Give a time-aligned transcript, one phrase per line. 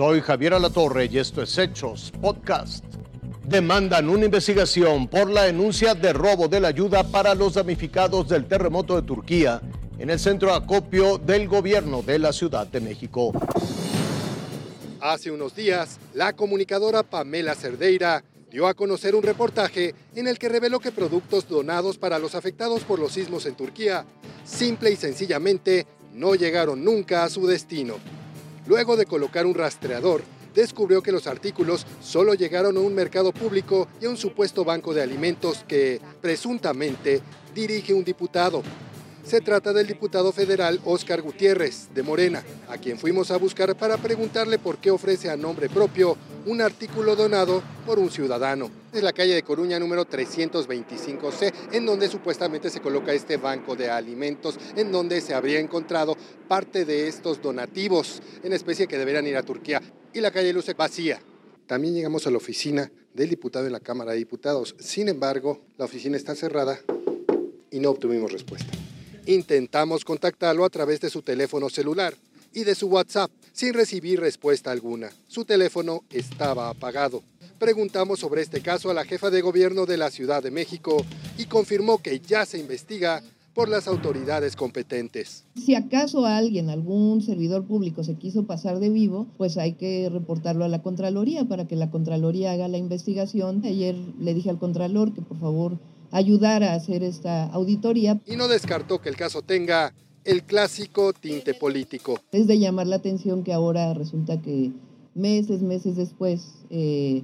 [0.00, 2.82] Soy Javier Alatorre y esto es Hechos Podcast.
[3.44, 8.48] Demandan una investigación por la denuncia de robo de la ayuda para los damnificados del
[8.48, 9.60] terremoto de Turquía
[9.98, 13.32] en el centro de acopio del gobierno de la Ciudad de México.
[15.02, 20.48] Hace unos días, la comunicadora Pamela Cerdeira dio a conocer un reportaje en el que
[20.48, 24.06] reveló que productos donados para los afectados por los sismos en Turquía,
[24.44, 27.96] simple y sencillamente, no llegaron nunca a su destino.
[28.66, 30.22] Luego de colocar un rastreador,
[30.54, 34.94] descubrió que los artículos solo llegaron a un mercado público y a un supuesto banco
[34.94, 37.20] de alimentos que, presuntamente,
[37.54, 38.62] dirige un diputado.
[39.24, 43.96] Se trata del diputado federal Óscar Gutiérrez, de Morena, a quien fuimos a buscar para
[43.98, 48.70] preguntarle por qué ofrece a nombre propio un artículo donado por un ciudadano.
[48.92, 53.90] Es la calle de Coruña número 325C, en donde supuestamente se coloca este banco de
[53.90, 56.16] alimentos, en donde se habría encontrado
[56.48, 59.80] parte de estos donativos en especie que deberían ir a Turquía.
[60.12, 61.20] Y la calle luce vacía.
[61.66, 64.74] También llegamos a la oficina del diputado en la Cámara de Diputados.
[64.78, 66.80] Sin embargo, la oficina está cerrada
[67.70, 68.72] y no obtuvimos respuesta.
[69.26, 72.14] Intentamos contactarlo a través de su teléfono celular
[72.52, 75.10] y de su WhatsApp sin recibir respuesta alguna.
[75.28, 77.22] Su teléfono estaba apagado.
[77.58, 81.04] Preguntamos sobre este caso a la jefa de gobierno de la Ciudad de México
[81.36, 83.22] y confirmó que ya se investiga
[83.54, 85.44] por las autoridades competentes.
[85.56, 90.64] Si acaso alguien, algún servidor público se quiso pasar de vivo, pues hay que reportarlo
[90.64, 93.62] a la Contraloría para que la Contraloría haga la investigación.
[93.64, 95.78] Ayer le dije al Contralor que por favor
[96.10, 98.20] ayudara a hacer esta auditoría.
[98.26, 99.92] Y no descartó que el caso tenga
[100.24, 102.20] el clásico tinte político.
[102.32, 104.72] Es de llamar la atención que ahora resulta que
[105.14, 107.22] meses, meses después eh,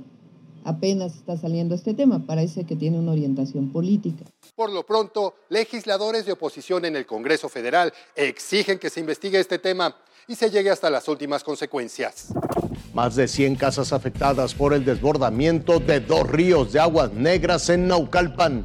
[0.64, 2.24] apenas está saliendo este tema.
[2.26, 4.24] Parece que tiene una orientación política.
[4.54, 9.58] Por lo pronto, legisladores de oposición en el Congreso Federal exigen que se investigue este
[9.58, 9.96] tema
[10.28, 12.28] y se llegue hasta las últimas consecuencias.
[12.92, 17.86] Más de 100 casas afectadas por el desbordamiento de dos ríos de aguas negras en
[17.86, 18.64] Naucalpan.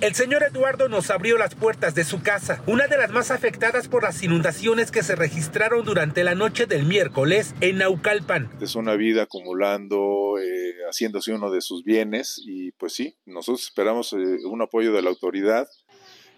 [0.00, 3.88] El señor Eduardo nos abrió las puertas de su casa, una de las más afectadas
[3.88, 8.48] por las inundaciones que se registraron durante la noche del miércoles en Naucalpan.
[8.60, 14.12] Es una vida acumulando, eh, haciéndose uno de sus bienes y pues sí, nosotros esperamos
[14.12, 15.68] eh, un apoyo de la autoridad.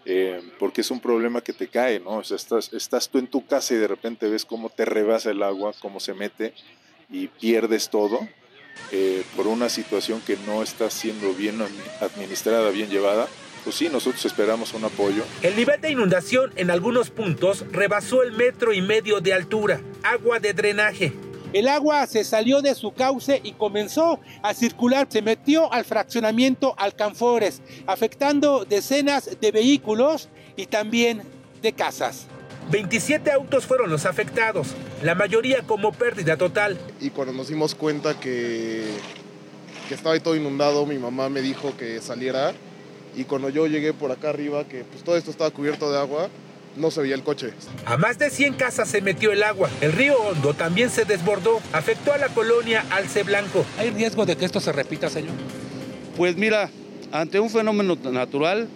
[0.05, 2.17] Eh, porque es un problema que te cae, ¿no?
[2.17, 5.29] O sea, estás, estás tú en tu casa y de repente ves cómo te rebasa
[5.29, 6.55] el agua, cómo se mete
[7.11, 8.27] y pierdes todo
[9.35, 11.59] por una situación que no está siendo bien
[12.01, 13.27] administrada, bien llevada
[13.63, 15.23] pues sí, nosotros esperamos un apoyo.
[15.41, 19.81] El nivel de inundación en algunos puntos rebasó el metro y medio de altura.
[20.03, 21.13] Agua de drenaje.
[21.53, 26.75] El agua se salió de su cauce y comenzó a circular, se metió al fraccionamiento
[26.77, 31.23] Alcanfores, afectando decenas de vehículos y también
[31.61, 32.27] de casas.
[32.71, 34.69] 27 autos fueron los afectados,
[35.03, 36.77] la mayoría como pérdida total.
[37.01, 38.85] Y cuando nos dimos cuenta que,
[39.89, 42.53] que estaba todo inundado, mi mamá me dijo que saliera
[43.15, 46.29] y cuando yo llegué por acá arriba, que pues todo esto estaba cubierto de agua,
[46.77, 47.51] no se veía el coche.
[47.85, 49.69] A más de 100 casas se metió el agua.
[49.81, 53.65] El río Hondo también se desbordó, afectó a la colonia Alce Blanco.
[53.77, 55.33] ¿Hay riesgo de que esto se repita, señor?
[56.15, 56.69] Pues mira,
[57.11, 58.67] ante un fenómeno natural,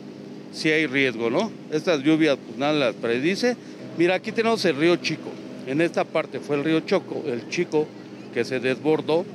[0.52, 1.52] sí hay riesgo, ¿no?
[1.72, 3.56] Estas lluvias pues, nada las predice.
[3.98, 5.30] Mira, aquí tenemos el río Chico.
[5.68, 7.88] En esta parte fue el río Choco, el Chico,
[8.34, 9.26] que se desbordó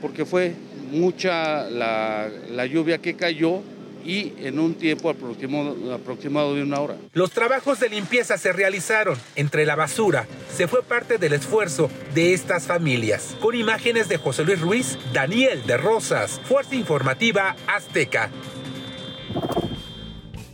[0.00, 0.54] porque fue
[0.92, 3.62] mucha la, la lluvia que cayó
[4.04, 6.96] y en un tiempo aproximado, aproximado de una hora.
[7.12, 9.18] Los trabajos de limpieza se realizaron.
[9.36, 13.36] Entre la basura se fue parte del esfuerzo de estas familias.
[13.40, 18.30] Con imágenes de José Luis Ruiz, Daniel de Rosas, Fuerza Informativa Azteca.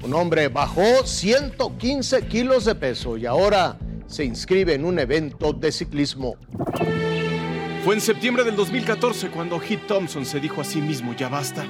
[0.03, 5.71] Un hombre bajó 115 kilos de peso y ahora se inscribe en un evento de
[5.71, 6.37] ciclismo.
[7.85, 11.65] Fue en septiembre del 2014 cuando Heath Thompson se dijo a sí mismo ya basta.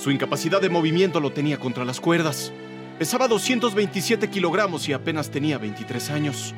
[0.00, 2.54] Su incapacidad de movimiento lo tenía contra las cuerdas.
[2.98, 6.54] Pesaba 227 kilogramos y apenas tenía 23 años.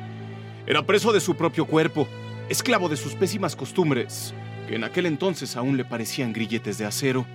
[0.65, 2.07] Era preso de su propio cuerpo,
[2.47, 4.33] esclavo de sus pésimas costumbres,
[4.69, 7.25] que en aquel entonces aún le parecían grilletes de acero.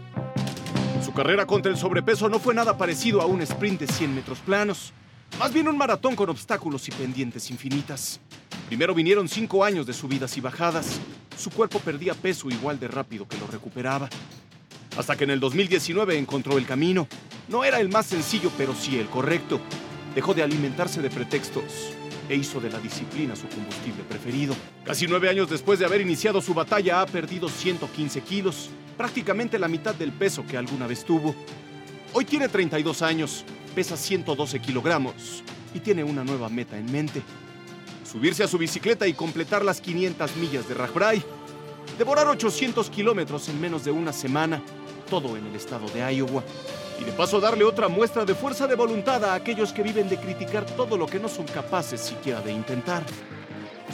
[1.04, 4.38] Su carrera contra el sobrepeso no fue nada parecido a un sprint de 100 metros
[4.38, 4.94] planos,
[5.38, 8.18] más bien un maratón con obstáculos y pendientes infinitas.
[8.68, 11.00] Primero vinieron cinco años de subidas y bajadas.
[11.36, 14.08] Su cuerpo perdía peso igual de rápido que lo recuperaba
[14.98, 17.06] hasta que en el 2019 encontró el camino.
[17.48, 19.60] No era el más sencillo, pero sí el correcto.
[20.14, 21.92] Dejó de alimentarse de pretextos
[22.28, 24.56] e hizo de la disciplina su combustible preferido.
[24.84, 29.68] Casi nueve años después de haber iniciado su batalla ha perdido 115 kilos, prácticamente la
[29.68, 31.34] mitad del peso que alguna vez tuvo.
[32.12, 33.44] Hoy tiene 32 años,
[33.74, 35.44] pesa 112 kilogramos
[35.74, 37.22] y tiene una nueva meta en mente.
[38.04, 41.22] subirse a su bicicleta y completar las 500 millas de Ragbrai,
[41.98, 44.62] devorar 800 kilómetros en menos de una semana,
[45.10, 46.42] todo en el estado de Iowa,
[47.00, 50.18] y de paso darle otra muestra de fuerza de voluntad a aquellos que viven de
[50.18, 53.04] criticar todo lo que no son capaces siquiera de intentar.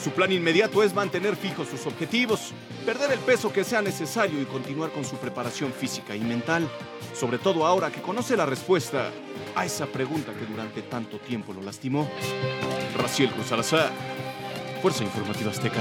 [0.03, 2.53] Su plan inmediato es mantener fijos sus objetivos,
[2.85, 6.69] perder el peso que sea necesario y continuar con su preparación física y mental,
[7.15, 9.11] sobre todo ahora que conoce la respuesta
[9.55, 12.09] a esa pregunta que durante tanto tiempo lo lastimó.
[12.99, 13.53] Raciel Cruz
[14.83, 15.81] Fuerza Informativa Azteca.